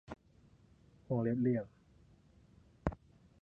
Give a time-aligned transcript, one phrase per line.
[1.07, 1.65] วงเล็บเหลี่ยม